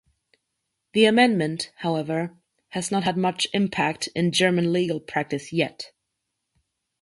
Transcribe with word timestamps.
The 0.93 1.05
amendment, 1.05 1.71
however, 1.75 2.35
has 2.69 2.89
not 2.89 3.03
had 3.03 3.17
much 3.17 3.45
impact 3.53 4.07
in 4.15 4.31
German 4.31 4.73
legal 4.73 4.99
practice 4.99 5.53
yet. 5.53 5.91